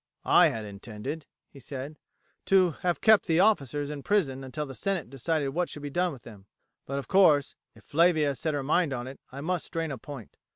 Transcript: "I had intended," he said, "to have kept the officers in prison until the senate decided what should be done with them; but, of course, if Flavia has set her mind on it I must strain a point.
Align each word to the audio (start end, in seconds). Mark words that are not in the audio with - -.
"I 0.25 0.47
had 0.47 0.65
intended," 0.65 1.27
he 1.47 1.59
said, 1.59 1.99
"to 2.45 2.71
have 2.81 3.01
kept 3.01 3.27
the 3.27 3.39
officers 3.39 3.91
in 3.91 4.01
prison 4.01 4.43
until 4.43 4.65
the 4.65 4.73
senate 4.73 5.11
decided 5.11 5.49
what 5.49 5.69
should 5.69 5.83
be 5.83 5.91
done 5.91 6.11
with 6.11 6.23
them; 6.23 6.47
but, 6.87 6.97
of 6.97 7.07
course, 7.07 7.53
if 7.75 7.83
Flavia 7.83 8.29
has 8.29 8.39
set 8.39 8.55
her 8.55 8.63
mind 8.63 8.93
on 8.93 9.05
it 9.05 9.19
I 9.31 9.41
must 9.41 9.67
strain 9.67 9.91
a 9.91 9.99
point. 9.99 10.37